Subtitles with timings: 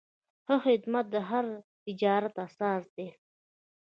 [0.45, 1.45] ښه خدمت د هر
[1.85, 3.07] تجارت اساس دی.